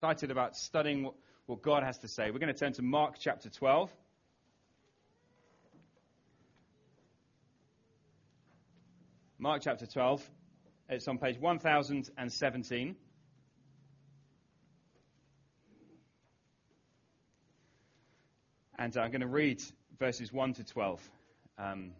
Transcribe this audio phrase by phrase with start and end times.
[0.00, 1.14] excited about studying what,
[1.46, 2.30] what God has to say.
[2.30, 3.90] We're going to turn to Mark chapter 12.
[9.40, 10.22] Mark chapter 12.
[10.88, 12.96] It's on page 1017.
[18.78, 19.60] And I'm going to read
[19.98, 21.10] verses 1 to 12.
[21.58, 21.90] Um,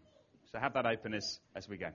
[0.53, 1.89] so have that open as, as we go.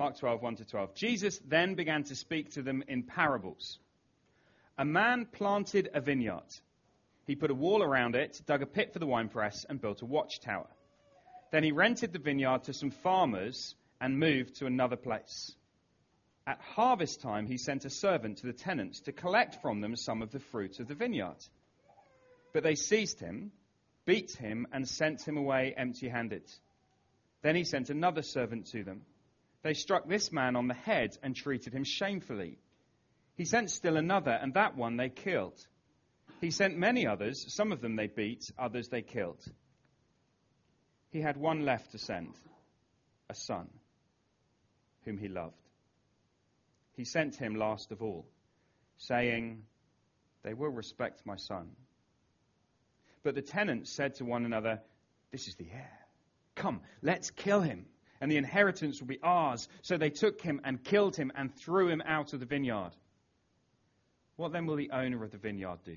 [0.00, 0.94] Mark 12, 1 to 12.
[0.94, 3.78] Jesus then began to speak to them in parables.
[4.78, 6.56] A man planted a vineyard.
[7.26, 10.06] He put a wall around it, dug a pit for the winepress, and built a
[10.06, 10.68] watchtower.
[11.52, 15.54] Then he rented the vineyard to some farmers and moved to another place.
[16.46, 20.22] At harvest time, he sent a servant to the tenants to collect from them some
[20.22, 21.44] of the fruit of the vineyard.
[22.54, 23.52] But they seized him,
[24.06, 26.50] beat him, and sent him away empty handed.
[27.42, 29.02] Then he sent another servant to them.
[29.62, 32.58] They struck this man on the head and treated him shamefully.
[33.34, 35.58] He sent still another, and that one they killed.
[36.40, 37.52] He sent many others.
[37.54, 39.44] Some of them they beat, others they killed.
[41.10, 42.34] He had one left to send,
[43.28, 43.68] a son,
[45.04, 45.56] whom he loved.
[46.96, 48.26] He sent him last of all,
[48.96, 49.64] saying,
[50.42, 51.70] They will respect my son.
[53.22, 54.80] But the tenants said to one another,
[55.32, 55.98] This is the heir.
[56.54, 57.86] Come, let's kill him,
[58.20, 59.68] and the inheritance will be ours.
[59.82, 62.92] So they took him and killed him and threw him out of the vineyard.
[64.36, 65.96] What then will the owner of the vineyard do?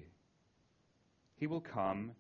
[1.38, 2.12] He will come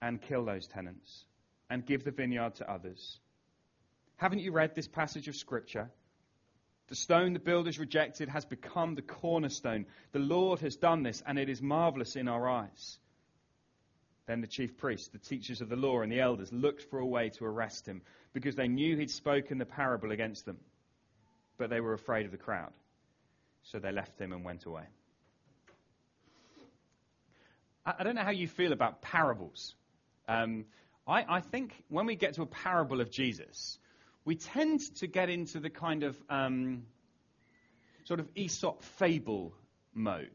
[0.00, 1.24] and kill those tenants
[1.70, 3.18] and give the vineyard to others.
[4.16, 5.90] Haven't you read this passage of Scripture?
[6.88, 9.86] The stone the builders rejected has become the cornerstone.
[10.12, 12.98] The Lord has done this, and it is marvelous in our eyes.
[14.32, 17.04] Then the chief priests, the teachers of the law, and the elders looked for a
[17.04, 18.00] way to arrest him
[18.32, 20.56] because they knew he'd spoken the parable against them.
[21.58, 22.72] But they were afraid of the crowd.
[23.64, 24.84] So they left him and went away.
[27.84, 29.74] I don't know how you feel about parables.
[30.26, 30.64] Um,
[31.06, 33.78] I, I, think when we get to a parable of Jesus,
[34.24, 36.84] we tend to get into the kind of um,
[38.04, 39.52] sort of Aesop fable
[39.92, 40.34] mode.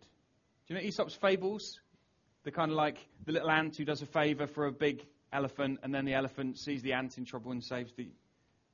[0.67, 1.79] Do you know Aesop's fables?
[2.47, 5.79] The kind of like the little ant who does a favor for a big elephant,
[5.83, 8.07] and then the elephant sees the ant in trouble and saves the.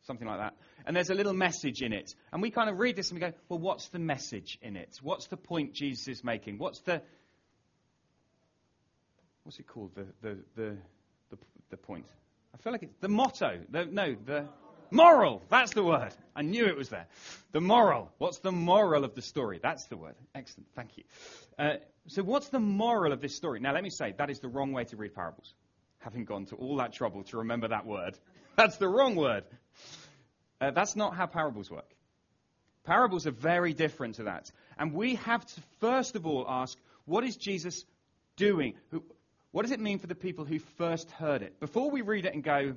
[0.04, 0.54] Something like that.
[0.86, 2.14] And there's a little message in it.
[2.32, 5.00] And we kind of read this and we go, well, what's the message in it?
[5.02, 6.60] What's the point Jesus is making?
[6.60, 7.02] What's the.
[9.42, 9.96] What's it called?
[9.96, 10.78] The, the, the,
[11.32, 11.38] the,
[11.72, 12.06] the point.
[12.54, 13.60] I feel like it's the motto.
[13.72, 14.50] The, no, the
[14.94, 15.42] moral.
[15.50, 16.14] That's the word.
[16.36, 17.08] I knew it was there.
[17.52, 18.12] The moral.
[18.18, 19.60] What's the moral of the story?
[19.62, 20.16] That's the word.
[20.34, 20.68] Excellent.
[20.76, 21.04] Thank you.
[21.58, 21.74] Uh,
[22.08, 23.60] so, what's the moral of this story?
[23.60, 25.54] Now, let me say, that is the wrong way to read parables.
[26.00, 28.18] Having gone to all that trouble to remember that word,
[28.56, 29.44] that's the wrong word.
[30.60, 31.90] Uh, that's not how parables work.
[32.84, 34.52] Parables are very different to that.
[34.78, 37.86] And we have to, first of all, ask what is Jesus
[38.36, 38.76] doing?
[39.52, 41.60] What does it mean for the people who first heard it?
[41.60, 42.76] Before we read it and go,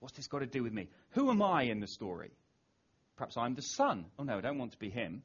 [0.00, 0.88] what's this got to do with me?
[1.10, 2.32] Who am I in the story?
[3.16, 4.06] Perhaps I'm the son.
[4.18, 5.22] Oh, no, I don't want to be him.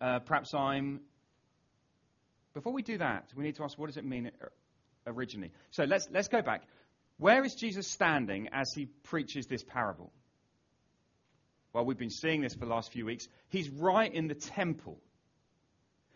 [0.00, 1.00] Uh, perhaps I'm
[2.56, 4.30] before we do that, we need to ask what does it mean
[5.06, 5.52] originally?
[5.72, 6.62] So let's, let's go back.
[7.18, 10.10] Where is Jesus standing as he preaches this parable?
[11.74, 13.28] Well, we've been seeing this for the last few weeks.
[13.50, 14.98] He's right in the temple.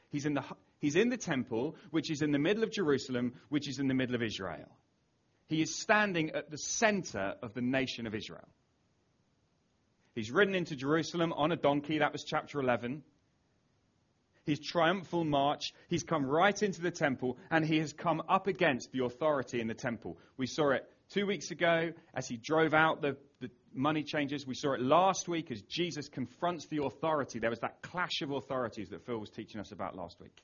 [0.08, 0.42] He's in the,
[0.78, 3.94] he's in the temple, which is in the middle of Jerusalem, which is in the
[3.94, 4.78] middle of Israel.
[5.50, 8.48] He is standing at the center of the nation of Israel.
[10.14, 11.98] He's ridden into Jerusalem on a donkey.
[11.98, 13.02] That was chapter 11
[14.44, 18.90] his triumphal march, he's come right into the temple and he has come up against
[18.90, 20.18] the authority in the temple.
[20.36, 24.46] We saw it two weeks ago as he drove out the, the money changers.
[24.46, 27.38] We saw it last week as Jesus confronts the authority.
[27.38, 30.42] There was that clash of authorities that Phil was teaching us about last week.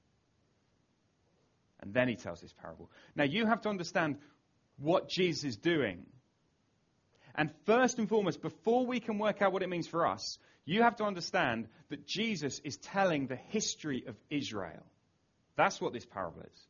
[1.80, 2.90] And then he tells this parable.
[3.14, 4.16] Now, you have to understand
[4.78, 6.06] what Jesus is doing.
[7.34, 10.82] And first and foremost, before we can work out what it means for us, you
[10.82, 14.82] have to understand that Jesus is telling the history of Israel.
[15.56, 16.66] That's what this parable is.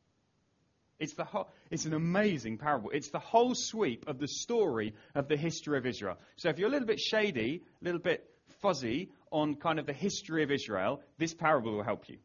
[0.98, 1.26] It's, the
[1.70, 2.90] it's an amazing parable.
[2.90, 6.16] It's the whole sweep of the story of the history of Israel.
[6.36, 8.28] So if you're a little bit shady, a little bit
[8.62, 12.16] fuzzy on kind of the history of Israel, this parable will help you.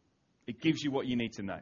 [0.47, 1.59] It gives you what you need to know.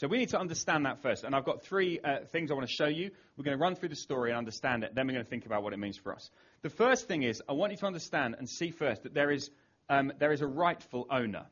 [0.00, 1.24] So we need to understand that first.
[1.24, 3.10] And I've got three uh, things I want to show you.
[3.36, 4.94] We're going to run through the story and understand it.
[4.94, 6.30] Then we're going to think about what it means for us.
[6.62, 9.50] The first thing is, I want you to understand and see first that there is,
[9.90, 11.44] um, there is a rightful owner.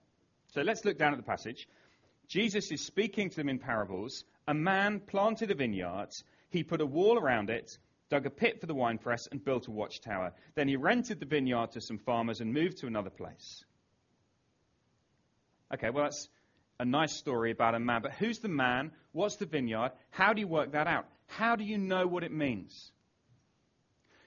[0.54, 1.68] So let's look down at the passage.
[2.26, 4.24] Jesus is speaking to them in parables.
[4.46, 6.08] A man planted a vineyard.
[6.48, 7.76] He put a wall around it,
[8.08, 10.32] dug a pit for the winepress, and built a watchtower.
[10.54, 13.62] Then he rented the vineyard to some farmers and moved to another place.
[15.74, 16.30] Okay, well, that's
[16.80, 18.02] a nice story about a man.
[18.02, 18.92] But who's the man?
[19.12, 19.92] What's the vineyard?
[20.10, 21.06] How do you work that out?
[21.26, 22.92] How do you know what it means?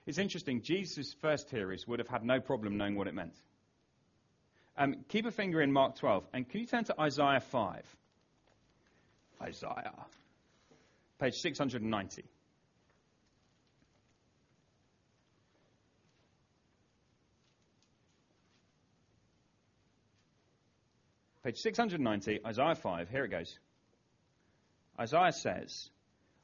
[0.06, 0.62] It's interesting.
[0.62, 3.36] Jesus' first hearers would have had no problem knowing what it meant.
[4.78, 6.26] Um, keep a finger in Mark 12.
[6.34, 7.84] And can you turn to Isaiah 5?
[9.42, 10.06] Isaiah.
[11.20, 12.24] Page 690.
[21.44, 23.10] Page 690, Isaiah 5.
[23.10, 23.58] Here it goes.
[25.00, 25.90] Isaiah says,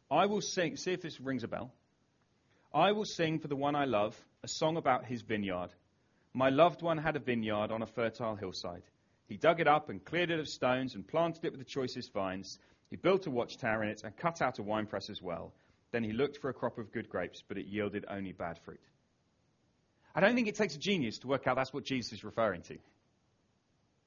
[0.09, 1.71] I will sing, see if this rings a bell.
[2.73, 5.69] I will sing for the one I love a song about his vineyard.
[6.33, 8.83] My loved one had a vineyard on a fertile hillside.
[9.27, 12.11] He dug it up and cleared it of stones and planted it with the choicest
[12.13, 12.57] vines.
[12.89, 15.53] He built a watchtower in it and cut out a winepress as well.
[15.91, 18.81] Then he looked for a crop of good grapes, but it yielded only bad fruit.
[20.15, 22.61] I don't think it takes a genius to work out that's what Jesus is referring
[22.63, 22.77] to.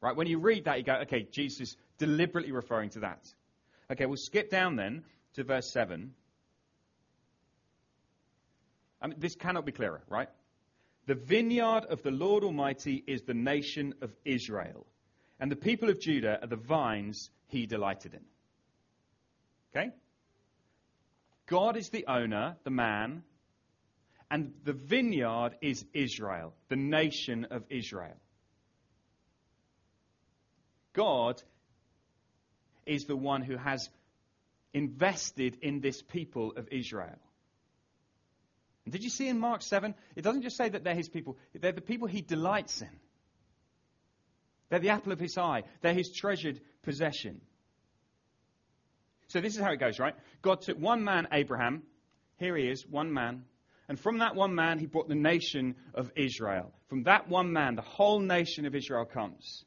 [0.01, 0.17] Right?
[0.17, 3.27] When you read that, you go, okay, Jesus deliberately referring to that.
[3.93, 5.05] Okay, we'll skip down then
[5.35, 6.15] to verse 7.
[9.03, 10.29] I mean, this cannot be clearer, right?
[11.07, 14.87] The vineyard of the Lord Almighty is the nation of Israel,
[15.39, 18.21] and the people of Judah are the vines he delighted in.
[19.75, 19.91] Okay?
[21.47, 23.23] God is the owner, the man,
[24.31, 28.17] and the vineyard is Israel, the nation of Israel.
[30.93, 31.43] God
[32.87, 33.89] is the one who has
[34.73, 37.19] invested in this people of Israel.
[38.85, 39.95] And did you see in Mark 7?
[40.17, 42.91] It doesn't just say that they're his people, they're the people he delights in.
[44.69, 47.41] They're the apple of his eye, they're his treasured possession.
[49.29, 50.15] So this is how it goes, right?
[50.43, 51.85] God took one man, Abraham.
[52.39, 53.45] Here he is, one man.
[53.89, 56.73] And from that one man, he brought the nation of Israel.
[56.89, 59.65] From that one man, the whole nation of Israel comes.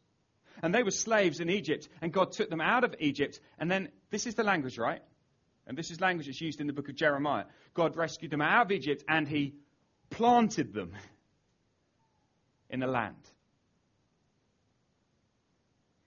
[0.63, 3.41] And they were slaves in Egypt, and God took them out of Egypt.
[3.59, 5.01] And then, this is the language, right?
[5.67, 7.43] And this is language that's used in the book of Jeremiah.
[7.73, 9.55] God rescued them out of Egypt, and he
[10.09, 10.93] planted them
[12.69, 13.17] in a land.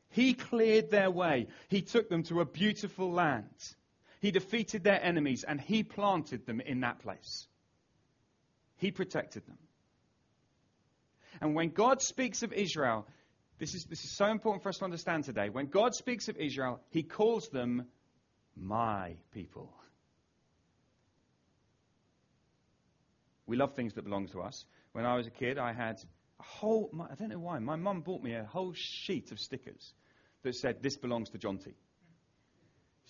[0.09, 1.49] He cleared their way.
[1.69, 3.75] He took them to a beautiful land.
[4.21, 7.47] He defeated their enemies, and he planted them in that place.
[8.79, 9.59] He protected them.
[11.43, 13.07] And when God speaks of Israel,
[13.59, 15.49] this is, this is so important for us to understand today.
[15.49, 17.87] When God speaks of Israel, he calls them
[18.57, 19.73] my people.
[23.47, 24.65] We love things that belong to us.
[24.93, 26.01] When I was a kid, I had
[26.41, 29.95] a whole, I don't know why, my mum bought me a whole sheet of stickers
[30.43, 31.75] that said, This belongs to Jonty.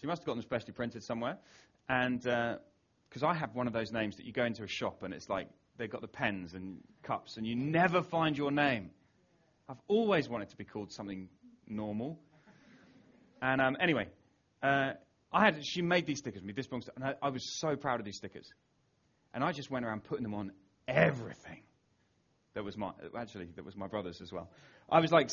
[0.01, 1.39] She must have got them specially printed somewhere.
[1.89, 5.03] And because uh, I have one of those names that you go into a shop
[5.03, 8.91] and it's like they've got the pens and cups and you never find your name.
[9.69, 11.29] I've always wanted to be called something
[11.67, 12.19] normal.
[13.43, 14.09] And um, anyway,
[14.63, 14.93] uh,
[15.33, 16.53] I had she made these stickers for me.
[16.53, 18.51] This belongs to, and I, I, was so proud of these stickers.
[19.35, 20.53] And I just went around putting them on
[20.89, 21.63] everything.
[22.55, 24.51] That was my actually that was my brother's as well.
[24.89, 25.31] I was like,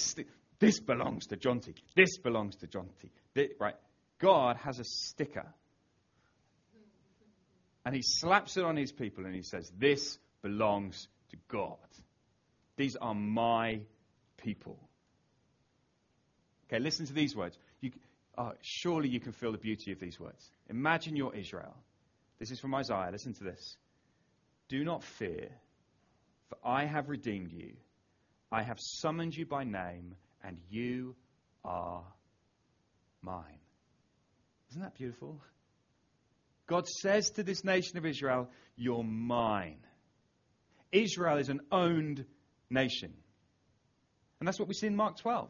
[0.60, 1.76] this belongs to Jonty.
[1.96, 3.12] This belongs to Jonty.
[3.60, 3.76] Right?
[4.20, 5.46] God has a sticker,
[7.86, 11.78] and He slaps it on His people, and He says, "This belongs to God.
[12.76, 13.82] These are my
[14.44, 14.78] people.
[16.68, 17.58] Okay, listen to these words.
[17.82, 17.92] You,
[18.38, 20.52] oh, surely you can feel the beauty of these words.
[20.70, 21.76] Imagine you're Israel.
[22.40, 23.10] This is from Isaiah.
[23.12, 23.78] Listen to this.
[24.70, 25.50] Do not fear,
[26.50, 27.74] for I have redeemed you.
[28.52, 31.16] I have summoned you by name, and you
[31.64, 32.04] are
[33.22, 33.60] mine.
[34.72, 35.40] Isn't that beautiful?
[36.68, 39.80] God says to this nation of Israel, You're mine.
[40.92, 42.26] Israel is an owned
[42.70, 43.14] nation.
[44.44, 45.50] And that's what we see in Mark 12.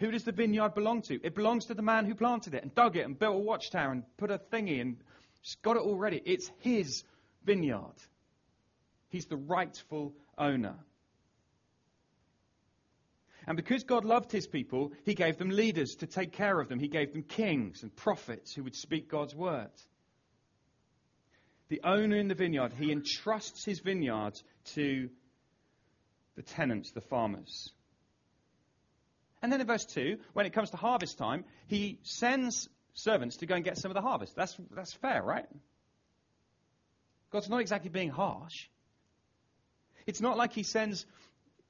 [0.00, 1.20] Who does the vineyard belong to?
[1.22, 3.92] It belongs to the man who planted it and dug it and built a watchtower
[3.92, 4.96] and put a thingy and
[5.62, 6.20] got it all ready.
[6.24, 7.04] It's his
[7.44, 7.94] vineyard.
[9.08, 10.74] He's the rightful owner.
[13.46, 16.80] And because God loved his people, he gave them leaders to take care of them.
[16.80, 19.70] He gave them kings and prophets who would speak God's word.
[21.68, 24.34] The owner in the vineyard, he entrusts his vineyard
[24.74, 25.08] to
[26.36, 27.72] the tenants, the farmers.
[29.42, 33.46] And then in verse 2, when it comes to harvest time, he sends servants to
[33.46, 34.34] go and get some of the harvest.
[34.34, 35.46] That's, that's fair, right?
[37.30, 38.68] God's not exactly being harsh.
[40.06, 41.04] It's not like he sends,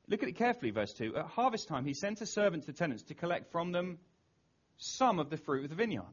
[0.08, 1.16] look at it carefully, verse 2.
[1.16, 3.98] At harvest time, he sends a servant to tenants to collect from them
[4.78, 6.04] some of the fruit of the vineyard.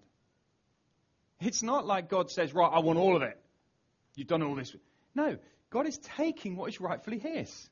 [1.40, 3.38] It's not like God says, right, I want all of it.
[4.16, 4.76] You've done all this.
[5.14, 5.38] No,
[5.70, 7.70] God is taking what is rightfully his.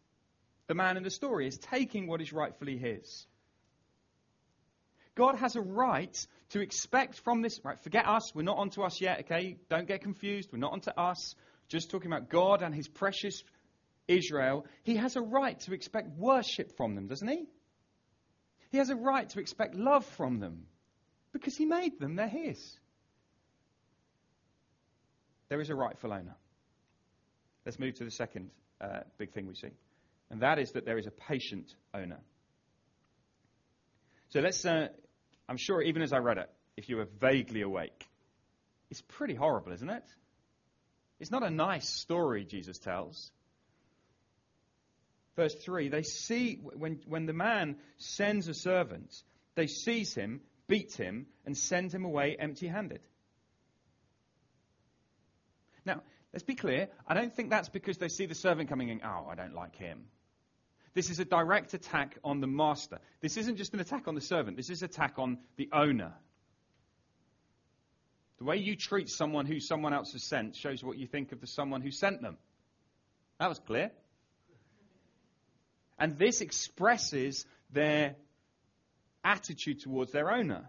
[0.67, 3.25] The man in the story is taking what is rightfully his.
[5.15, 6.15] God has a right
[6.49, 7.59] to expect from this.
[7.63, 8.33] Right, forget us.
[8.33, 9.57] We're not onto us yet, okay?
[9.69, 10.49] Don't get confused.
[10.51, 11.35] We're not onto us.
[11.67, 13.43] Just talking about God and his precious
[14.07, 14.65] Israel.
[14.83, 17.45] He has a right to expect worship from them, doesn't he?
[18.71, 20.65] He has a right to expect love from them
[21.33, 22.15] because he made them.
[22.15, 22.77] They're his.
[25.49, 26.35] There is a rightful owner.
[27.65, 29.71] Let's move to the second uh, big thing we see,
[30.29, 32.19] and that is that there is a patient owner.
[34.31, 34.87] So let's, uh,
[35.47, 38.07] I'm sure even as I read it, if you were vaguely awake,
[38.89, 40.03] it's pretty horrible, isn't it?
[41.19, 43.31] It's not a nice story Jesus tells.
[45.35, 49.13] Verse 3 they see, when, when the man sends a servant,
[49.55, 53.01] they seize him, beat him, and send him away empty handed.
[55.85, 56.87] Now, let's be clear.
[57.05, 59.75] I don't think that's because they see the servant coming in, oh, I don't like
[59.75, 60.05] him.
[60.93, 62.99] This is a direct attack on the master.
[63.21, 66.13] This isn't just an attack on the servant, this is an attack on the owner.
[68.39, 71.39] The way you treat someone who someone else has sent shows what you think of
[71.39, 72.37] the someone who sent them.
[73.39, 73.91] That was clear.
[75.99, 78.15] And this expresses their
[79.23, 80.65] attitude towards their owner.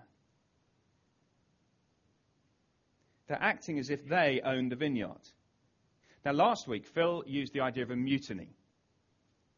[3.27, 5.23] They're acting as if they own the vineyard.
[6.25, 8.51] Now, last week, Phil used the idea of a mutiny.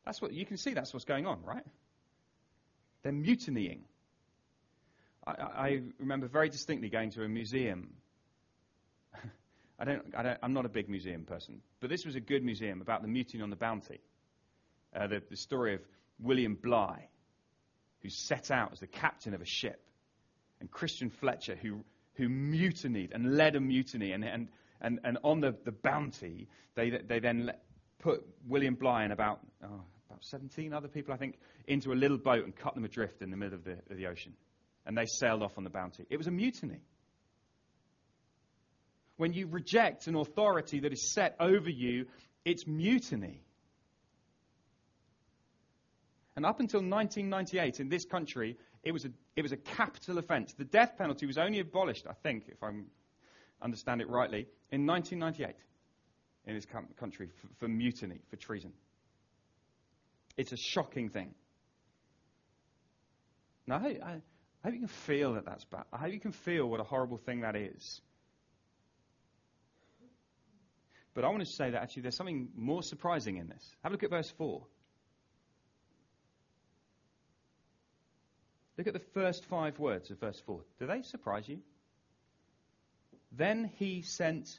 [0.05, 0.75] That's what you can see.
[0.75, 1.65] That's what's going on, right?
[3.03, 3.85] They're mutinying.
[5.27, 7.95] I, I remember very distinctly going to a museum.
[9.79, 12.45] I don't, I don't, I'm not a big museum person, but this was a good
[12.45, 14.01] museum about the mutiny on the Bounty.
[14.95, 15.81] Uh, the, the story of
[16.21, 17.09] William Bligh,
[18.03, 19.81] who set out as the captain of a ship,
[20.61, 21.81] and Christian Fletcher, who,
[22.15, 24.13] who mutinied and led a mutiny.
[24.13, 24.49] And, and,
[24.81, 27.53] and, and on the, the Bounty, they, they then
[27.99, 29.81] put William Bligh in about oh,
[30.15, 33.31] about 17 other people, I think, into a little boat and cut them adrift in
[33.31, 34.35] the middle of the, of the ocean.
[34.87, 36.07] And they sailed off on the bounty.
[36.09, 36.83] It was a mutiny.
[39.17, 42.07] When you reject an authority that is set over you,
[42.45, 43.41] it's mutiny.
[46.37, 50.53] And up until 1998 in this country, it was a, it was a capital offense.
[50.53, 52.71] The death penalty was only abolished, I think, if I
[53.63, 55.57] understand it rightly, in 1998
[56.47, 56.67] in this
[56.99, 58.73] country for, for mutiny, for treason.
[60.37, 61.35] It's a shocking thing.
[63.67, 65.85] Now, I, I, I hope you can feel that that's bad.
[65.93, 68.01] I hope you can feel what a horrible thing that is.
[71.15, 73.65] But I want to say that actually there's something more surprising in this.
[73.83, 74.67] Have a look at verse 4.
[78.77, 80.61] Look at the first five words of verse 4.
[80.81, 81.61] Do they surprise you?
[83.31, 84.59] Then he sent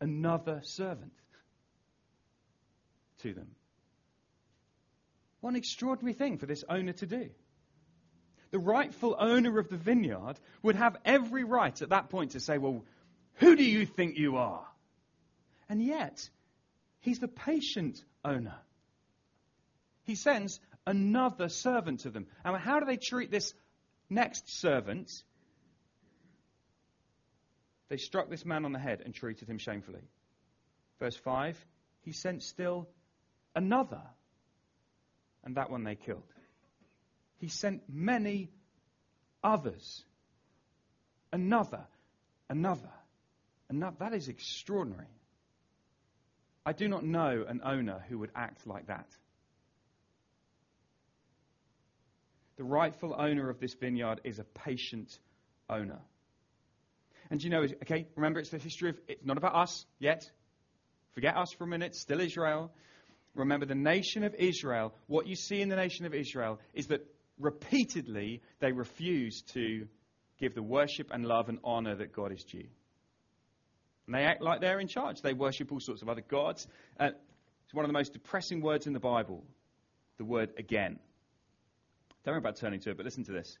[0.00, 1.12] another servant
[3.22, 3.48] to them.
[5.44, 7.28] What an extraordinary thing for this owner to do.
[8.50, 12.56] The rightful owner of the vineyard would have every right at that point to say,
[12.56, 12.82] Well,
[13.34, 14.66] who do you think you are?
[15.68, 16.30] And yet,
[17.00, 18.54] he's the patient owner.
[20.04, 22.26] He sends another servant to them.
[22.42, 23.52] And how do they treat this
[24.08, 25.10] next servant?
[27.90, 30.08] They struck this man on the head and treated him shamefully.
[31.00, 31.62] Verse 5
[32.00, 32.88] He sent still
[33.54, 34.00] another
[35.44, 36.22] and that one they killed.
[37.38, 38.50] He sent many
[39.42, 40.02] others.
[41.32, 41.84] Another,
[42.48, 42.90] another,
[43.68, 43.96] another.
[43.98, 45.06] That is extraordinary.
[46.66, 49.06] I do not know an owner who would act like that.
[52.56, 55.18] The rightful owner of this vineyard is a patient
[55.68, 55.98] owner.
[57.30, 60.30] And you know, okay, remember it's the history of, it's not about us yet.
[61.12, 62.70] Forget us for a minute, still Israel.
[63.34, 67.04] Remember, the nation of Israel, what you see in the nation of Israel is that
[67.38, 69.86] repeatedly they refuse to
[70.38, 72.66] give the worship and love and honor that God is due.
[74.06, 75.20] And they act like they're in charge.
[75.22, 76.66] They worship all sorts of other gods.
[76.98, 77.10] Uh,
[77.64, 79.42] it's one of the most depressing words in the Bible,
[80.18, 80.98] the word again.
[82.24, 83.58] Don't worry about turning to it, but listen to this.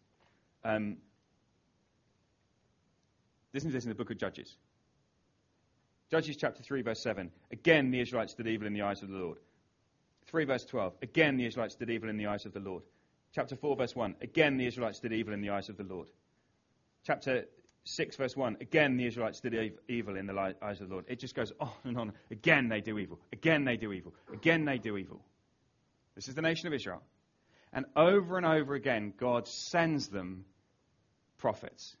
[0.62, 0.98] Um,
[3.52, 4.56] listen to this in the book of Judges.
[6.10, 7.30] Judges chapter 3, verse 7.
[7.50, 9.38] Again, the Israelites did evil in the eyes of the Lord.
[10.26, 10.94] 3 verse 12.
[11.02, 12.82] Again, the Israelites did evil in the eyes of the Lord.
[13.34, 14.16] Chapter 4 verse 1.
[14.20, 16.08] Again, the Israelites did evil in the eyes of the Lord.
[17.04, 17.46] Chapter
[17.84, 18.56] 6 verse 1.
[18.60, 21.04] Again, the Israelites did evil in the eyes of the Lord.
[21.08, 22.12] It just goes on and on.
[22.30, 23.20] Again, they do evil.
[23.32, 24.14] Again, they do evil.
[24.32, 25.20] Again, they do evil.
[26.14, 27.02] This is the nation of Israel.
[27.72, 30.44] And over and over again, God sends them
[31.38, 31.96] prophets.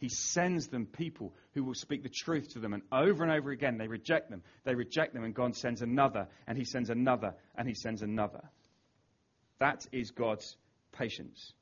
[0.00, 2.72] He sends them people who will speak the truth to them.
[2.72, 4.42] And over and over again, they reject them.
[4.64, 8.40] They reject them, and God sends another, and He sends another, and He sends another.
[9.58, 10.56] That is God's
[10.92, 11.52] patience.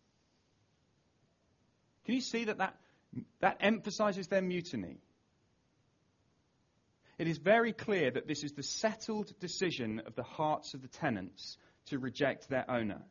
[2.04, 2.76] Can you see that that,
[3.40, 5.00] that emphasizes their mutiny?
[7.18, 10.88] It is very clear that this is the settled decision of the hearts of the
[10.88, 13.02] tenants to reject their owner.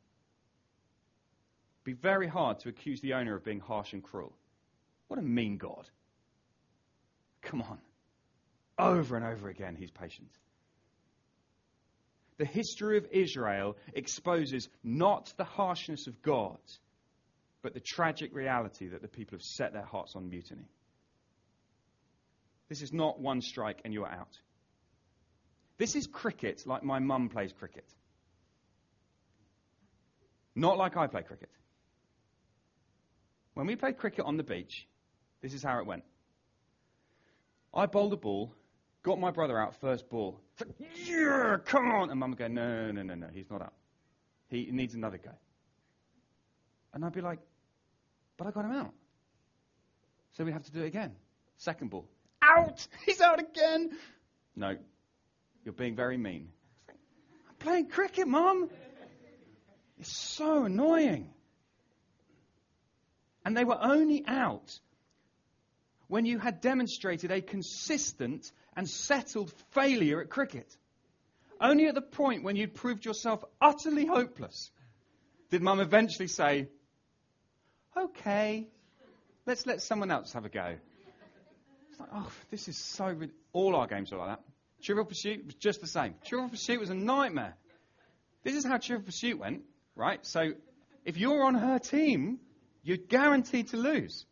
[1.74, 4.34] It'd be very hard to accuse the owner of being harsh and cruel.
[5.08, 5.90] What a mean God.
[7.42, 7.80] Come on.
[8.78, 10.30] Over and over again, he's patient.
[12.38, 16.60] The history of Israel exposes not the harshness of God,
[17.64, 20.70] but the tragic reality that the people have set their hearts on mutiny.
[22.70, 24.38] This is not one strike and you're out.
[25.78, 27.86] This is cricket like my mum plays cricket.
[30.54, 31.50] Not like I play cricket.
[33.54, 34.88] When we played cricket on the beach,
[35.42, 36.04] this is how it went.
[37.74, 38.54] I bowled a ball,
[39.04, 40.40] got my brother out first ball.
[40.60, 42.10] Like, yeah, come on.
[42.10, 43.74] And mum would go, no, no, no, no, he's not out.
[44.50, 45.32] He needs another go.
[46.94, 47.40] And I'd be like,
[48.38, 48.94] but I got him out.
[50.34, 51.16] So we have to do it again.
[51.58, 52.08] Second ball.
[52.42, 52.88] Out!
[53.06, 53.92] He's out again!
[54.56, 54.76] No,
[55.64, 56.50] you're being very mean.
[56.88, 58.70] I'm playing cricket, Mum.
[60.00, 61.34] It's so annoying.
[63.44, 64.80] And they were only out
[66.08, 70.76] when you had demonstrated a consistent and settled failure at cricket.
[71.60, 74.72] Only at the point when you'd proved yourself utterly hopeless
[75.50, 76.70] did Mum eventually say,
[77.96, 78.68] Okay,
[79.46, 80.76] let's let someone else have a go.
[81.90, 83.08] It's like, oh, this is so.
[83.08, 83.32] Rid-.
[83.54, 84.42] All our games are like that.
[84.84, 86.14] Trivial Pursuit was just the same.
[86.24, 87.56] Trivial Pursuit was a nightmare.
[88.44, 89.64] This is how Trivial Pursuit went,
[89.96, 90.24] right?
[90.24, 90.52] So
[91.06, 92.40] if you're on her team,
[92.84, 94.26] you're guaranteed to lose.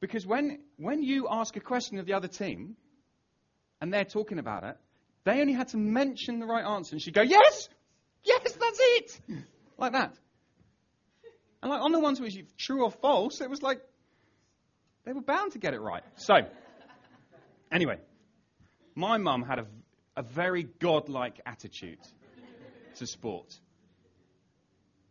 [0.00, 2.76] Because when, when you ask a question of the other team
[3.80, 4.76] and they're talking about it,
[5.24, 7.68] they only had to mention the right answer and she'd go, Yes!
[8.22, 9.20] Yes, that's it!
[9.78, 10.14] like that.
[11.62, 13.80] And like on the ones which you true or false, it was like
[15.04, 16.02] they were bound to get it right.
[16.16, 16.34] So
[17.72, 17.98] Anyway,
[18.94, 19.66] my mum had a,
[20.16, 21.98] a very godlike attitude
[22.96, 23.58] to sport.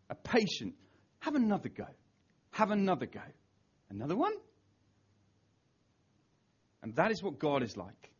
[0.09, 0.73] A patient.
[1.19, 1.87] Have another go.
[2.51, 3.21] Have another go.
[3.89, 4.33] Another one?
[6.81, 8.11] And that is what God is like.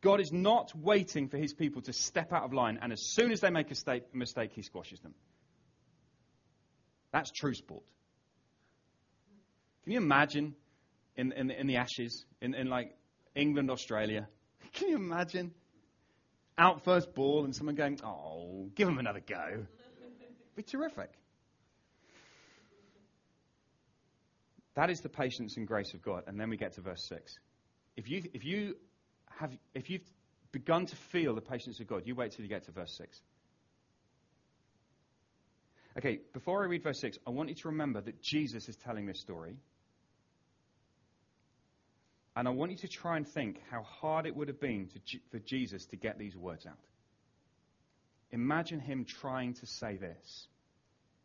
[0.00, 3.32] God is not waiting for his people to step out of line, and as soon
[3.32, 5.14] as they make a mistake, he squashes them.
[7.12, 7.84] That's true sport.
[9.82, 10.54] Can you imagine
[11.18, 12.94] in, in, in the ashes, in, in like
[13.34, 14.28] England, Australia.
[14.72, 15.52] Can you imagine?
[16.56, 19.66] Out first ball and someone going, oh, give them another go.
[20.56, 21.10] be terrific.
[24.74, 26.24] That is the patience and grace of God.
[26.26, 27.34] And then we get to verse 6.
[27.98, 28.76] If, you, if, you
[29.40, 30.08] have, if you've
[30.52, 33.20] begun to feel the patience of God, you wait till you get to verse 6.
[35.98, 39.06] Okay, before I read verse 6, I want you to remember that Jesus is telling
[39.06, 39.56] this story.
[42.36, 45.18] And I want you to try and think how hard it would have been to,
[45.32, 46.78] for Jesus to get these words out.
[48.30, 50.46] Imagine him trying to say this.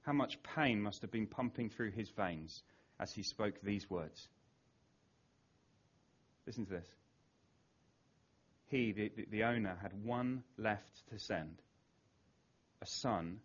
[0.02, 2.64] How much pain must have been pumping through his veins
[3.00, 4.28] as he spoke these words.
[6.46, 6.88] Listen to this.
[8.68, 11.62] He, the, the owner, had one left to send
[12.82, 13.40] a son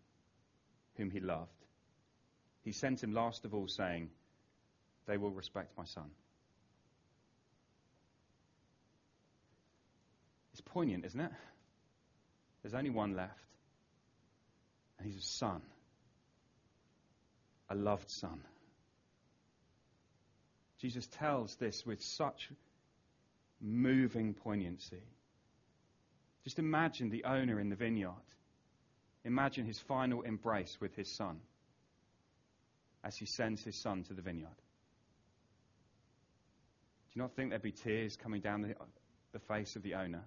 [0.95, 1.49] whom he loved.
[2.63, 4.09] He sent him last of all, saying,
[5.07, 6.09] They will respect my son.
[10.51, 11.31] It's poignant, isn't it?
[12.61, 13.33] There's only one left.
[14.97, 15.61] And he's a son.
[17.69, 18.41] A loved son.
[20.79, 22.49] Jesus tells this with such
[23.61, 25.03] moving poignancy.
[26.43, 28.13] Just imagine the owner in the vineyard.
[29.25, 31.39] Imagine his final embrace with his son
[33.03, 34.47] as he sends his son to the vineyard.
[37.07, 38.75] Do you not think there'd be tears coming down the,
[39.33, 40.23] the face of the owner?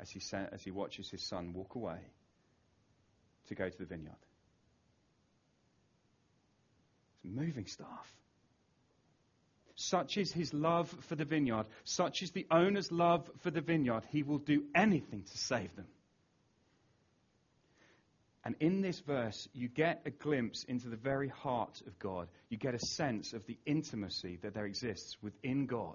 [0.00, 0.20] as he,
[0.52, 1.98] as he watches his son walk away
[3.48, 4.12] to go to the vineyard.
[7.14, 8.12] It's moving stuff.
[9.80, 11.66] Such is his love for the vineyard.
[11.84, 14.02] Such is the owner's love for the vineyard.
[14.10, 15.86] He will do anything to save them.
[18.44, 22.26] And in this verse, you get a glimpse into the very heart of God.
[22.48, 25.94] You get a sense of the intimacy that there exists within God.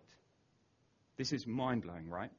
[1.18, 2.32] This is mind blowing, right?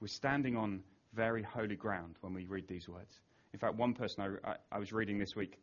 [0.00, 0.82] We're standing on
[1.14, 3.14] very holy ground when we read these words.
[3.52, 5.56] In fact, one person I, I, I was reading this week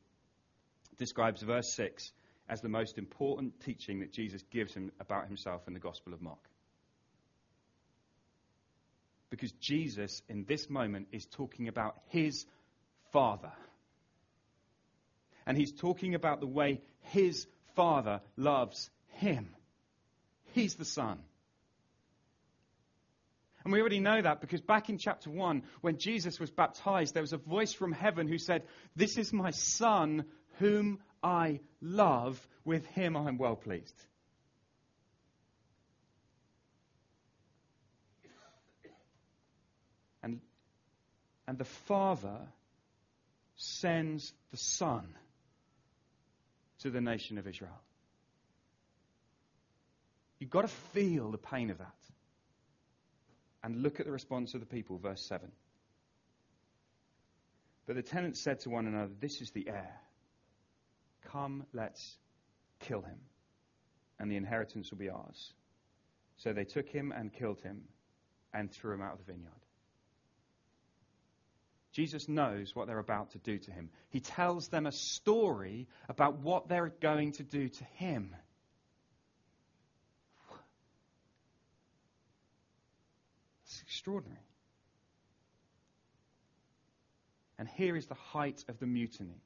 [0.97, 2.13] describes verse 6
[2.49, 6.21] as the most important teaching that Jesus gives him about himself in the Gospel of
[6.21, 6.39] Mark.
[9.29, 12.45] Because Jesus, in this moment, is talking about his
[13.13, 13.53] Father.
[15.45, 19.55] And he's talking about the way his Father loves him.
[20.53, 21.19] He's the Son.
[23.63, 27.21] And we already know that because back in chapter 1, when Jesus was baptized, there
[27.21, 28.63] was a voice from heaven who said,
[28.95, 30.25] This is my Son
[30.57, 32.39] whom I love.
[32.63, 33.95] With him I am well pleased.
[40.23, 40.39] And,
[41.47, 42.37] and the Father
[43.55, 45.07] sends the Son
[46.79, 47.79] to the nation of Israel.
[50.39, 51.95] You've got to feel the pain of that.
[53.63, 55.51] And look at the response of the people, verse 7.
[57.85, 59.99] But the tenants said to one another, This is the heir.
[61.31, 62.17] Come, let's
[62.79, 63.19] kill him,
[64.19, 65.53] and the inheritance will be ours.
[66.37, 67.83] So they took him and killed him
[68.53, 69.51] and threw him out of the vineyard.
[71.93, 73.89] Jesus knows what they're about to do to him.
[74.09, 78.35] He tells them a story about what they're going to do to him.
[83.65, 84.39] It's extraordinary.
[87.59, 89.43] And here is the height of the mutiny.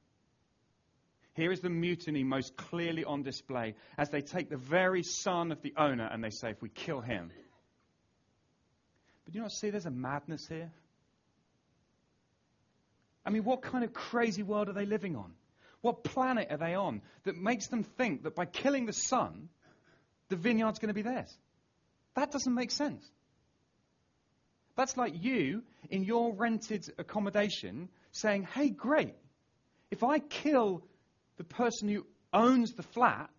[1.35, 5.61] Here is the mutiny most clearly on display as they take the very son of
[5.61, 7.29] the owner and they say, if we kill him.
[9.25, 10.71] But do you not see there's a madness here?
[13.25, 15.33] I mean, what kind of crazy world are they living on?
[15.81, 19.49] What planet are they on that makes them think that by killing the son,
[20.29, 21.35] the vineyard's going to be theirs?
[22.15, 23.03] That doesn't make sense.
[24.77, 29.15] That's like you in your rented accommodation saying, hey, great,
[29.91, 30.83] if I kill
[31.37, 33.29] the person who owns the flat,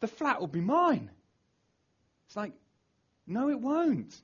[0.00, 1.10] the flat will be mine.
[2.26, 2.52] It's like,
[3.26, 4.14] no, it won't.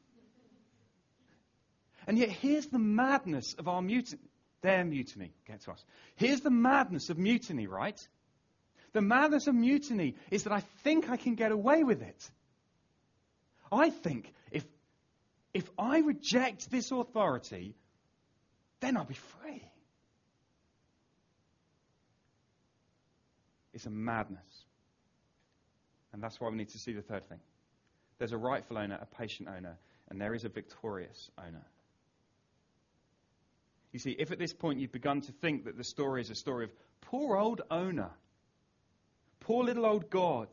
[2.06, 4.30] And yet, here's the madness of our mutiny.
[4.62, 5.32] Their mutiny.
[5.46, 5.84] Get to us.
[6.14, 8.00] Here's the madness of mutiny, right?
[8.92, 12.30] The madness of mutiny is that I think I can get away with it.
[13.70, 14.64] I think if,
[15.52, 17.74] if I reject this authority,
[18.80, 19.62] then I'll be free.
[23.76, 24.64] It's a madness.
[26.14, 27.40] And that's why we need to see the third thing.
[28.16, 29.76] There's a rightful owner, a patient owner,
[30.08, 31.62] and there is a victorious owner.
[33.92, 36.34] You see, if at this point you've begun to think that the story is a
[36.34, 38.08] story of poor old owner,
[39.40, 40.48] poor little old God,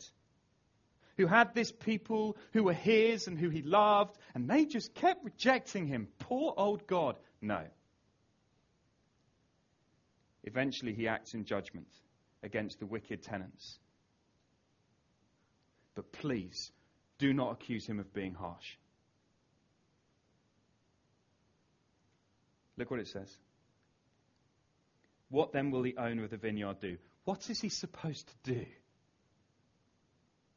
[1.15, 5.23] who had this people who were his and who he loved, and they just kept
[5.23, 7.15] rejecting him, poor old God.
[7.41, 7.61] No.
[10.43, 11.87] Eventually, he acts in judgment
[12.43, 13.79] against the wicked tenants.
[15.95, 16.71] But please,
[17.17, 18.77] do not accuse him of being harsh.
[22.77, 23.31] Look what it says.
[25.29, 26.97] What then will the owner of the vineyard do?
[27.25, 28.65] What is he supposed to do?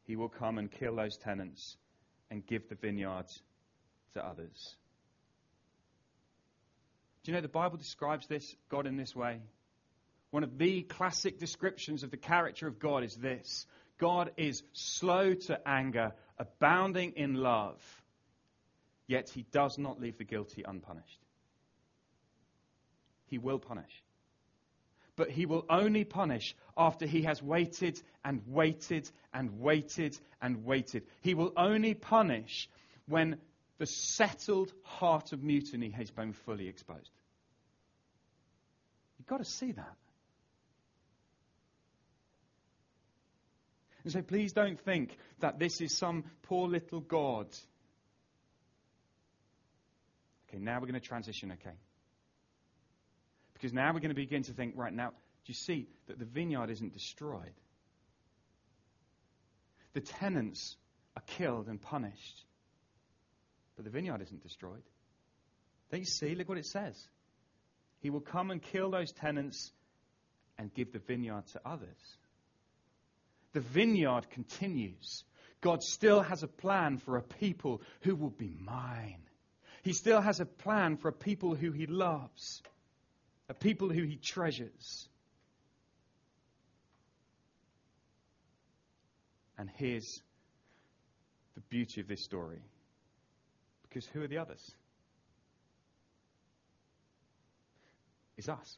[0.04, 1.76] He will come and kill those tenants
[2.30, 3.26] and give the vineyard
[4.14, 4.76] to others.
[7.22, 9.40] Do you know the Bible describes this, God, in this way?
[10.36, 13.64] One of the classic descriptions of the character of God is this
[13.96, 17.80] God is slow to anger, abounding in love,
[19.06, 21.20] yet he does not leave the guilty unpunished.
[23.28, 24.02] He will punish.
[25.16, 31.04] But he will only punish after he has waited and waited and waited and waited.
[31.22, 32.68] He will only punish
[33.08, 33.38] when
[33.78, 37.10] the settled heart of mutiny has been fully exposed.
[39.18, 39.96] You've got to see that.
[44.06, 47.48] And so please don't think that this is some poor little God.
[50.48, 51.74] Okay, now we're going to transition, okay?
[53.52, 55.14] Because now we're going to begin to think, right now, do
[55.46, 57.50] you see that the vineyard isn't destroyed?
[59.94, 60.76] The tenants
[61.16, 62.44] are killed and punished,
[63.74, 64.84] but the vineyard isn't destroyed.
[65.90, 66.36] Don't you see?
[66.36, 66.96] Look what it says.
[67.98, 69.72] He will come and kill those tenants
[70.58, 72.16] and give the vineyard to others
[73.56, 75.24] the vineyard continues.
[75.62, 79.22] God still has a plan for a people who will be mine.
[79.82, 82.62] He still has a plan for a people who he loves,
[83.48, 85.08] a people who he treasures.
[89.56, 90.20] And here's
[91.54, 92.60] the beauty of this story.
[93.84, 94.70] Because who are the others?
[98.36, 98.76] It's us.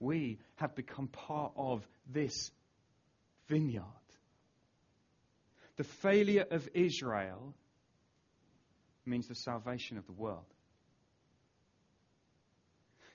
[0.00, 2.50] We have become part of this
[3.48, 3.84] vineyard.
[5.76, 7.54] The failure of Israel
[9.06, 10.44] means the salvation of the world.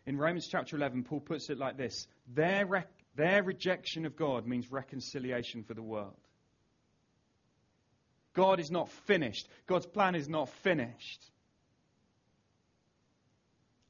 [0.05, 4.45] In Romans chapter 11, Paul puts it like this their, rec- Their rejection of God
[4.45, 6.17] means reconciliation for the world.
[8.33, 9.47] God is not finished.
[9.67, 11.23] God's plan is not finished.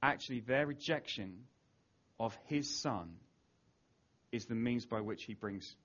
[0.02, 1.46] Actually, their rejection
[2.24, 3.10] of his son
[4.32, 5.76] is the means by which he brings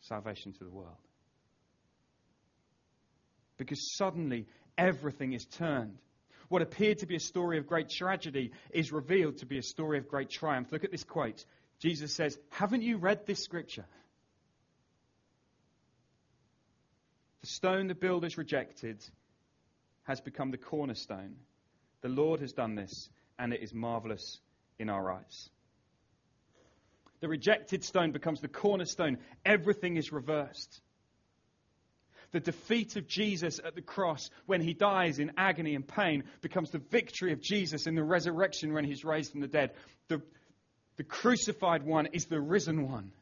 [0.00, 0.96] salvation to the world.
[3.56, 4.46] Because suddenly
[4.76, 5.96] everything is turned.
[6.48, 9.98] What appeared to be a story of great tragedy is revealed to be a story
[9.98, 10.72] of great triumph.
[10.72, 11.44] Look at this quote.
[11.78, 13.86] Jesus says, Haven't you read this scripture?
[17.42, 19.04] The stone the builders rejected
[20.02, 21.36] has become the cornerstone.
[22.00, 24.40] The Lord has done this, and it is marvelous
[24.78, 25.50] in our eyes.
[27.20, 29.18] The rejected stone becomes the cornerstone.
[29.44, 30.80] Everything is reversed.
[32.30, 36.70] The defeat of Jesus at the cross when he dies in agony and pain becomes
[36.70, 39.72] the victory of Jesus in the resurrection when he's raised from the dead.
[40.08, 40.20] The,
[40.96, 43.12] the crucified one is the risen one.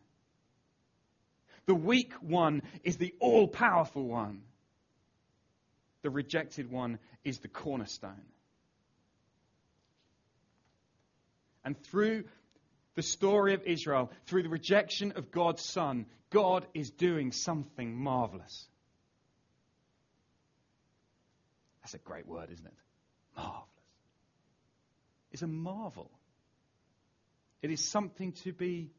[1.67, 4.43] The weak one is the all powerful one.
[6.03, 8.23] The rejected one is the cornerstone.
[11.67, 12.25] And through
[12.95, 18.69] the story of Israel, through the rejection of God's Son, God is doing something marvelous.
[21.83, 22.73] That's a great word, isn't it?
[23.37, 23.67] Marvelous.
[25.33, 26.11] It's a marvel.
[27.63, 28.93] It is something to be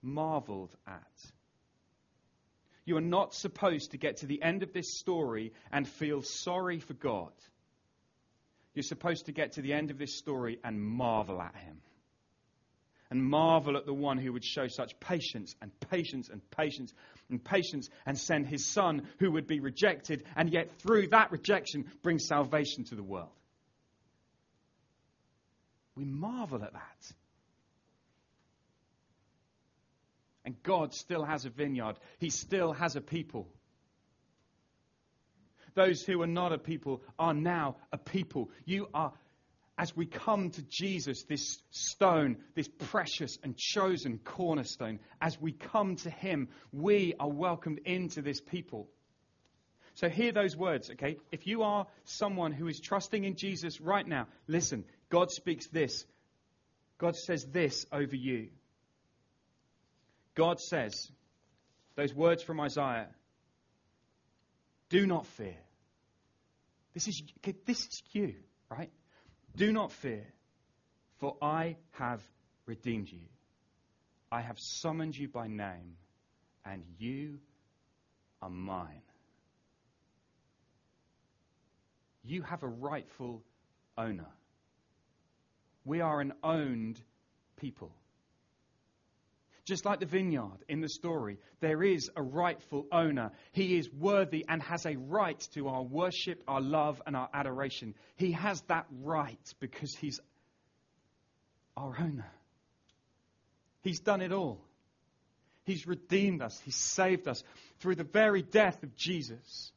[0.00, 1.30] marveled at.
[2.86, 6.80] You are not supposed to get to the end of this story and feel sorry
[6.80, 7.32] for God.
[8.72, 11.82] You're supposed to get to the end of this story and marvel at Him.
[13.10, 16.92] And marvel at the one who would show such patience and patience and patience
[17.30, 21.90] and patience and send his son who would be rejected and yet through that rejection
[22.02, 23.30] bring salvation to the world.
[25.96, 27.12] We marvel at that.
[30.44, 33.48] And God still has a vineyard, He still has a people.
[35.74, 38.50] Those who are not a people are now a people.
[38.64, 39.12] You are,
[39.78, 45.94] as we come to Jesus, this stone, this precious and chosen cornerstone, as we come
[45.96, 48.88] to Him, we are welcomed into this people.
[49.94, 51.16] So hear those words, okay?
[51.30, 56.04] If you are someone who is trusting in Jesus right now, listen, God speaks this.
[56.98, 58.48] God says this over you.
[60.34, 61.10] God says,
[61.94, 63.08] those words from Isaiah,
[64.88, 65.56] do not fear.
[66.94, 67.22] This is,
[67.64, 68.34] this is you,
[68.70, 68.90] right?
[69.56, 70.26] Do not fear,
[71.18, 72.22] for I have
[72.66, 73.26] redeemed you.
[74.30, 75.96] I have summoned you by name,
[76.64, 77.38] and you
[78.42, 79.02] are mine.
[82.24, 83.42] You have a rightful
[83.96, 84.28] owner.
[85.84, 87.00] We are an owned
[87.56, 87.92] people.
[89.68, 93.32] Just like the vineyard in the story, there is a rightful owner.
[93.52, 97.94] He is worthy and has a right to our worship, our love, and our adoration.
[98.16, 100.20] He has that right because he's
[101.76, 102.32] our owner.
[103.82, 104.64] He's done it all.
[105.64, 107.44] He's redeemed us, He's saved us
[107.80, 109.70] through the very death of Jesus.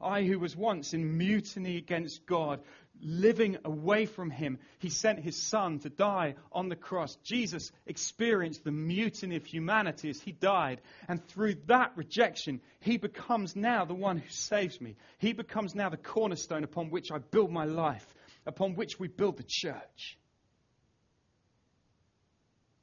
[0.00, 2.60] I, who was once in mutiny against God,
[3.00, 7.16] living away from Him, He sent His Son to die on the cross.
[7.24, 10.80] Jesus experienced the mutiny of humanity as He died.
[11.08, 14.96] And through that rejection, He becomes now the one who saves me.
[15.18, 18.06] He becomes now the cornerstone upon which I build my life,
[18.46, 20.18] upon which we build the church.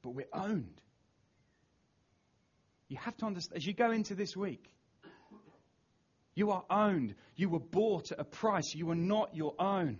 [0.01, 0.81] But we're owned.
[2.87, 4.69] You have to understand, as you go into this week,
[6.33, 7.15] you are owned.
[7.35, 8.73] You were bought at a price.
[8.73, 9.97] You are not your own.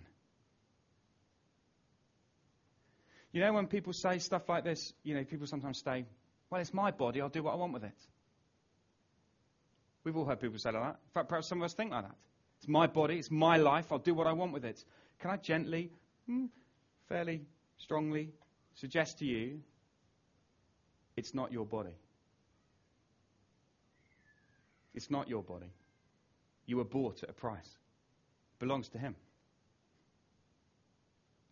[3.32, 6.06] You know, when people say stuff like this, you know, people sometimes say,
[6.50, 7.98] well, it's my body, I'll do what I want with it.
[10.04, 11.00] We've all heard people say like that.
[11.06, 12.16] In fact, perhaps some of us think like that.
[12.58, 14.84] It's my body, it's my life, I'll do what I want with it.
[15.20, 15.92] Can I gently,
[16.28, 16.46] hmm,
[17.08, 17.42] fairly
[17.78, 18.30] strongly
[18.76, 19.62] suggest to you
[21.16, 21.96] it's not your body?
[24.94, 25.72] It's not your body.
[26.66, 27.66] You were bought at a price.
[27.66, 29.16] It belongs to Him.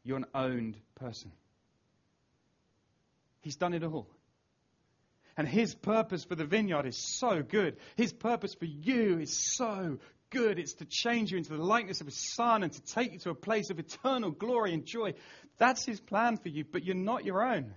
[0.03, 1.31] You're an owned person.
[3.41, 4.07] He's done it all.
[5.37, 7.77] And His purpose for the vineyard is so good.
[7.95, 10.59] His purpose for you is so good.
[10.59, 13.31] It's to change you into the likeness of His Son and to take you to
[13.31, 15.13] a place of eternal glory and joy.
[15.57, 17.73] That's His plan for you, but you're not your own.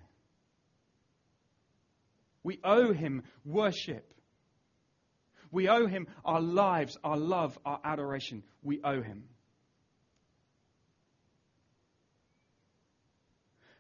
[2.43, 4.12] We owe Him worship.
[5.53, 8.43] We owe him our lives, our love, our adoration.
[8.63, 9.25] We owe him.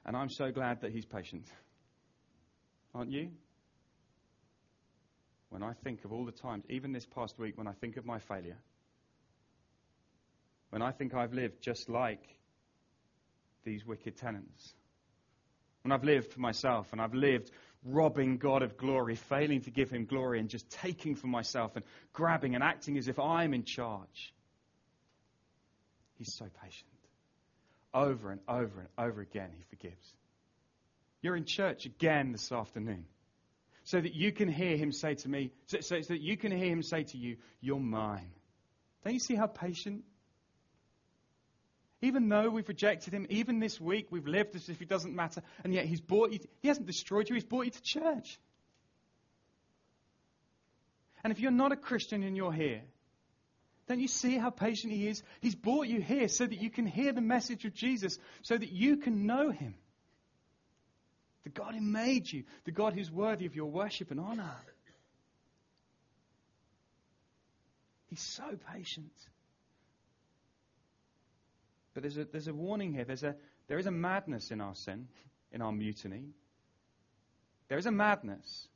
[0.04, 1.46] And I'm so glad that he's patient.
[2.94, 3.30] Aren't you?
[5.48, 8.04] When I think of all the times, even this past week, when I think of
[8.04, 8.58] my failure,
[10.70, 12.22] when I think I've lived just like
[13.64, 14.74] these wicked tenants,
[15.82, 17.50] when I've lived for myself and I've lived
[17.84, 21.84] robbing God of glory, failing to give him glory, and just taking for myself and
[22.12, 24.32] grabbing and acting as if I'm in charge.
[26.18, 26.88] He's so patient.
[27.94, 30.14] Over and over and over again, he forgives.
[31.20, 33.04] You're in church again this afternoon
[33.84, 36.52] so that you can hear him say to me, so, so, so, that you can
[36.52, 38.30] hear him say to you, You're mine.
[39.04, 40.04] Don't you see how patient?
[42.02, 45.40] Even though we've rejected him, even this week we've lived as if he doesn't matter,
[45.62, 48.38] and yet he's brought you, he hasn't destroyed you, he's brought you to church.
[51.22, 52.82] And if you're not a Christian and you're here,
[53.86, 55.22] don't you see how patient he is?
[55.40, 58.72] He's brought you here so that you can hear the message of Jesus, so that
[58.72, 59.74] you can know him.
[61.44, 64.56] The God who made you, the God who's worthy of your worship and honor.
[68.06, 69.12] He's so patient.
[71.94, 73.04] But there's a, there's a warning here.
[73.04, 73.36] There's a,
[73.68, 75.08] there is a madness in our sin,
[75.52, 76.30] in our mutiny.
[77.68, 78.68] There is a madness.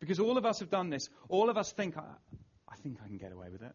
[0.00, 1.08] Because all of us have done this.
[1.28, 2.02] All of us think, I,
[2.68, 3.72] I think I can get away with it.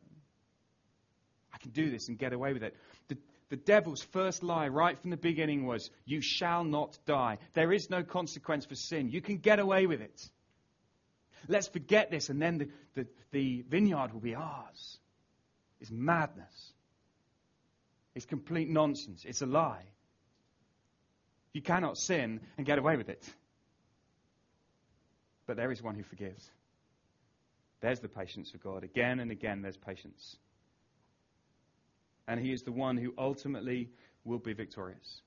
[1.53, 2.75] I can do this and get away with it.
[3.07, 3.17] The,
[3.49, 7.39] the devil's first lie right from the beginning was, You shall not die.
[7.53, 9.09] There is no consequence for sin.
[9.09, 10.29] You can get away with it.
[11.47, 14.99] Let's forget this, and then the, the, the vineyard will be ours.
[15.79, 16.73] It's madness.
[18.19, 19.23] It's complete nonsense.
[19.25, 19.86] It's a lie.
[21.53, 23.25] You cannot sin and get away with it.
[25.47, 26.51] But there is one who forgives.
[27.79, 28.84] There's the patience of God.
[28.84, 30.36] Again and again, there's patience
[32.29, 33.89] and he is the one who ultimately
[34.23, 35.21] will be victorious.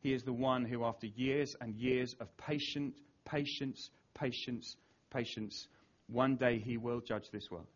[0.00, 2.94] He is the one who, after years and years of patient,
[3.24, 4.76] patience, patience,
[5.10, 5.66] patience,
[6.06, 7.66] one day he will judge this world.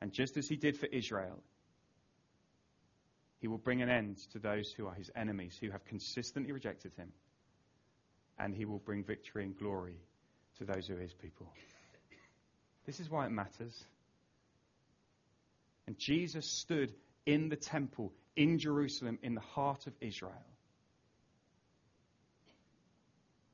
[0.00, 1.42] And just as he did for Israel,
[3.40, 6.92] he will bring an end to those who are his enemies, who have consistently rejected
[6.94, 7.10] him.
[8.38, 9.96] And he will bring victory and glory
[10.58, 11.46] to those who are his people.
[12.86, 13.84] This is why it matters.
[15.86, 16.92] And Jesus stood
[17.26, 20.44] in the temple in Jerusalem, in the heart of Israel,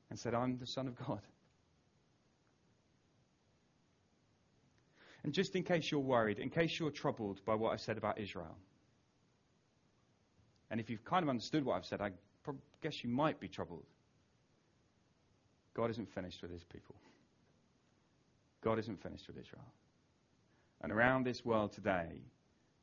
[0.09, 1.21] and said, I'm the Son of God.
[5.23, 8.19] And just in case you're worried, in case you're troubled by what I've said about
[8.19, 8.55] Israel,
[10.69, 12.11] and if you've kind of understood what I've said, I
[12.81, 13.85] guess you might be troubled.
[15.73, 16.95] God isn't finished with his people.
[18.61, 19.65] God isn't finished with Israel.
[20.81, 22.21] And around this world today,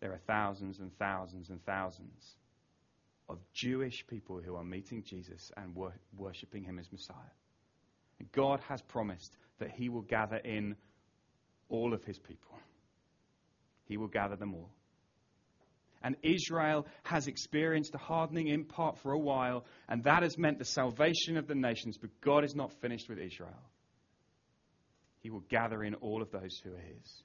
[0.00, 2.36] there are thousands and thousands and thousands
[3.28, 7.16] of Jewish people who are meeting Jesus and wor- worshipping him as Messiah.
[8.18, 10.76] And God has promised that he will gather in
[11.68, 12.58] all of his people,
[13.86, 14.70] he will gather them all.
[16.04, 20.58] And Israel has experienced a hardening in part for a while, and that has meant
[20.58, 23.62] the salvation of the nations, but God is not finished with Israel.
[25.20, 27.22] He will gather in all of those who are his.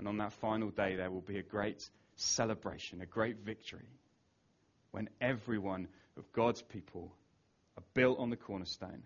[0.00, 3.88] And on that final day, there will be a great celebration, a great victory,
[4.90, 7.14] when everyone of God's people
[7.76, 9.04] are built on the cornerstone.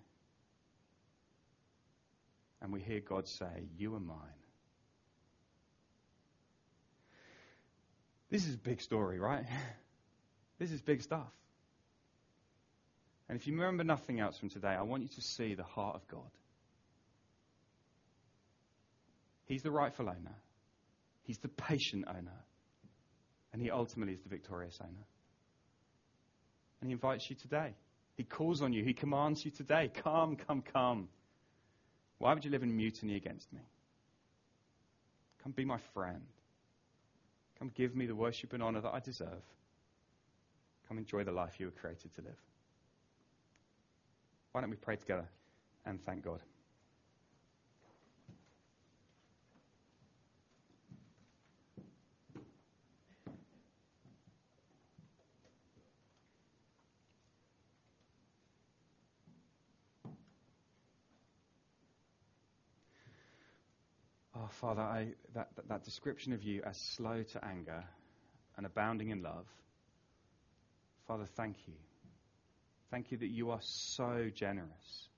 [2.63, 4.42] And we hear God say, You are mine.
[8.33, 9.45] This is a big story, right?
[10.59, 11.31] this is big stuff.
[13.29, 15.97] And if you remember nothing else from today, I want you to see the heart
[15.97, 16.31] of God.
[19.45, 20.35] He's the rightful owner.
[21.25, 22.39] He's the patient owner.
[23.53, 25.05] And he ultimately is the victorious owner.
[26.81, 27.75] And he invites you today.
[28.17, 28.83] He calls on you.
[28.83, 31.09] He commands you today come, come, come.
[32.17, 33.61] Why would you live in mutiny against me?
[35.43, 36.23] Come be my friend.
[37.63, 39.45] Come give me the worship and honor that I deserve.
[40.89, 42.35] Come enjoy the life you were created to live.
[44.51, 45.29] Why don't we pray together
[45.87, 46.41] and thank God?
[64.35, 67.83] Oh, Father, I, that, that, description of you as slow to anger
[68.57, 69.47] and abounding in love,
[71.09, 71.75] Father, thank you.
[72.89, 75.09] Thank you that you are so generous.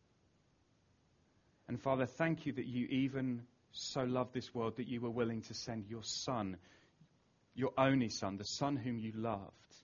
[1.69, 5.43] And Father, thank you that you even so love this world that you were willing
[5.43, 6.57] to send your Son,
[7.55, 9.77] your only Son, the Son whom you loved,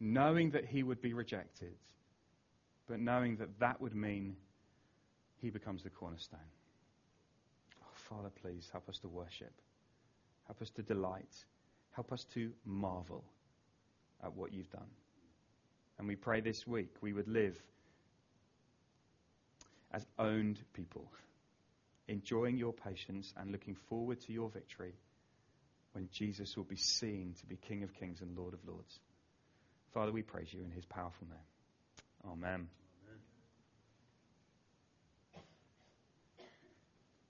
[0.00, 1.76] knowing that he would be rejected,
[2.88, 4.36] but knowing that that would mean
[5.42, 6.40] he becomes the cornerstone.
[8.08, 9.52] Father, please help us to worship.
[10.46, 11.32] Help us to delight.
[11.92, 13.24] Help us to marvel
[14.22, 14.90] at what you've done.
[15.98, 17.56] And we pray this week we would live
[19.92, 21.10] as owned people,
[22.08, 24.94] enjoying your patience and looking forward to your victory
[25.92, 28.98] when Jesus will be seen to be King of Kings and Lord of Lords.
[29.92, 32.32] Father, we praise you in his powerful name.
[32.32, 32.68] Amen.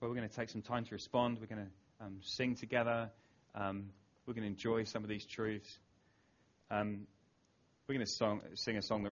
[0.07, 1.39] We're going to take some time to respond.
[1.39, 3.09] We're going to um, sing together.
[3.55, 3.89] Um,
[4.25, 5.79] we're going to enjoy some of these truths.
[6.69, 7.07] Um,
[7.87, 8.11] we're going to
[8.53, 9.03] sing a song that